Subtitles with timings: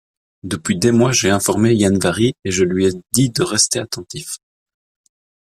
[0.41, 4.37] Depuis des mois j’ai informé Yann-Vari, et je lui ai dit de rester attentif.